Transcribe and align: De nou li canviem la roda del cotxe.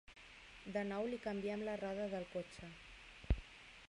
De 0.77 0.81
nou 0.91 1.05
li 1.11 1.19
canviem 1.25 1.65
la 1.67 1.75
roda 1.81 2.07
del 2.15 2.25
cotxe. 2.33 2.71